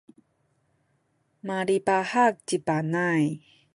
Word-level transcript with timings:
malipahak 1.47 2.33
ci 2.47 2.57
Panay. 2.65 3.23